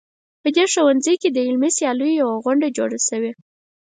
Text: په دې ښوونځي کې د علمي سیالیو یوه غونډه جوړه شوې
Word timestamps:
په 0.41 0.49
دې 0.55 0.65
ښوونځي 0.73 1.15
کې 1.21 1.29
د 1.31 1.37
علمي 1.47 1.71
سیالیو 1.77 2.17
یوه 2.21 2.35
غونډه 2.43 2.67
جوړه 2.77 2.99
شوې 3.07 3.31